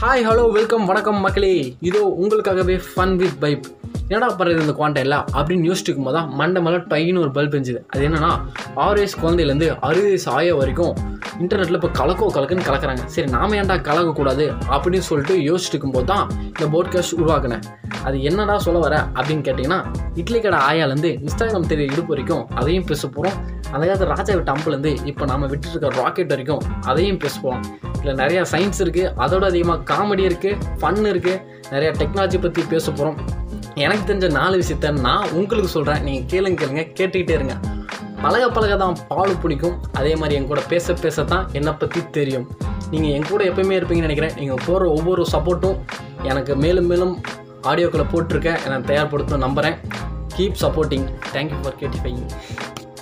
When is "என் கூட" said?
40.38-40.60, 43.16-43.42